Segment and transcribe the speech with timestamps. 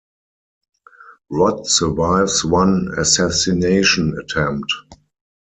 [1.29, 4.73] Rod survives one assassination attempt.